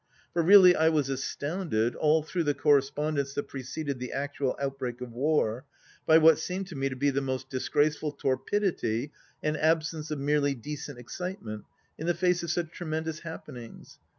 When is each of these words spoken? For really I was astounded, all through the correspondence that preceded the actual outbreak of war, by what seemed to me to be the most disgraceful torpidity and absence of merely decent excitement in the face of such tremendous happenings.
For 0.33 0.41
really 0.41 0.75
I 0.75 0.89
was 0.89 1.09
astounded, 1.09 1.93
all 1.95 2.23
through 2.23 2.45
the 2.45 2.55
correspondence 2.55 3.35
that 3.35 3.47
preceded 3.49 3.99
the 3.99 4.13
actual 4.13 4.57
outbreak 4.59 4.99
of 4.99 5.11
war, 5.11 5.63
by 6.07 6.17
what 6.17 6.39
seemed 6.39 6.65
to 6.69 6.75
me 6.75 6.89
to 6.89 6.95
be 6.95 7.11
the 7.11 7.21
most 7.21 7.51
disgraceful 7.51 8.11
torpidity 8.11 9.11
and 9.43 9.55
absence 9.55 10.09
of 10.09 10.17
merely 10.17 10.55
decent 10.55 10.97
excitement 10.97 11.65
in 11.99 12.07
the 12.07 12.15
face 12.15 12.41
of 12.41 12.49
such 12.49 12.71
tremendous 12.71 13.19
happenings. 13.19 13.99